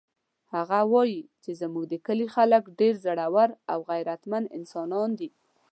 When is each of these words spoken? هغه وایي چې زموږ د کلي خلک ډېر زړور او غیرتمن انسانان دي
هغه 0.53 0.79
وایي 0.93 1.21
چې 1.43 1.51
زموږ 1.61 1.83
د 1.89 1.95
کلي 2.05 2.27
خلک 2.35 2.63
ډېر 2.79 2.93
زړور 3.05 3.49
او 3.71 3.79
غیرتمن 3.89 4.43
انسانان 4.57 5.09
دي 5.19 5.29